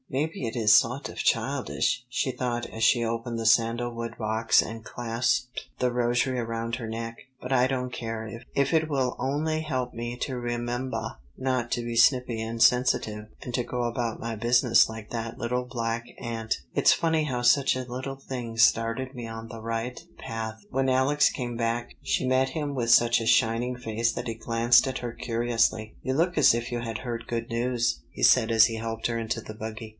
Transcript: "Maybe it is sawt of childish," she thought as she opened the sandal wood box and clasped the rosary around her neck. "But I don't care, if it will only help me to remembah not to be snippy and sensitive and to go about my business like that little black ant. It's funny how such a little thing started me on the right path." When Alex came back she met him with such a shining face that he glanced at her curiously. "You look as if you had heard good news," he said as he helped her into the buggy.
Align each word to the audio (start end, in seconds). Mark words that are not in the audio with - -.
"Maybe 0.09 0.45
it 0.45 0.57
is 0.57 0.75
sawt 0.75 1.07
of 1.07 1.19
childish," 1.19 2.03
she 2.09 2.31
thought 2.31 2.65
as 2.65 2.83
she 2.83 3.01
opened 3.05 3.39
the 3.39 3.45
sandal 3.45 3.93
wood 3.93 4.15
box 4.17 4.61
and 4.61 4.83
clasped 4.83 5.67
the 5.79 5.91
rosary 5.91 6.37
around 6.39 6.75
her 6.77 6.87
neck. 6.87 7.17
"But 7.39 7.53
I 7.53 7.67
don't 7.67 7.93
care, 7.93 8.27
if 8.53 8.73
it 8.73 8.89
will 8.89 9.15
only 9.19 9.61
help 9.61 9.93
me 9.93 10.17
to 10.23 10.33
remembah 10.33 11.17
not 11.37 11.71
to 11.73 11.85
be 11.85 11.95
snippy 11.95 12.41
and 12.41 12.61
sensitive 12.61 13.27
and 13.43 13.53
to 13.53 13.63
go 13.63 13.83
about 13.83 14.19
my 14.19 14.35
business 14.35 14.89
like 14.89 15.11
that 15.11 15.37
little 15.37 15.63
black 15.63 16.05
ant. 16.19 16.57
It's 16.75 16.91
funny 16.91 17.23
how 17.25 17.41
such 17.43 17.77
a 17.77 17.85
little 17.87 18.17
thing 18.17 18.57
started 18.57 19.15
me 19.15 19.27
on 19.27 19.47
the 19.47 19.61
right 19.61 19.97
path." 20.17 20.65
When 20.71 20.89
Alex 20.89 21.29
came 21.29 21.55
back 21.55 21.95
she 22.01 22.27
met 22.27 22.49
him 22.49 22.73
with 22.75 22.89
such 22.91 23.21
a 23.21 23.25
shining 23.25 23.77
face 23.77 24.11
that 24.13 24.27
he 24.27 24.33
glanced 24.33 24.87
at 24.87 24.97
her 24.97 25.13
curiously. 25.13 25.93
"You 26.01 26.15
look 26.15 26.37
as 26.37 26.53
if 26.53 26.69
you 26.69 26.79
had 26.81 26.97
heard 26.97 27.27
good 27.27 27.49
news," 27.49 28.01
he 28.09 28.23
said 28.23 28.51
as 28.51 28.65
he 28.65 28.75
helped 28.75 29.07
her 29.07 29.17
into 29.17 29.39
the 29.39 29.53
buggy. 29.53 29.89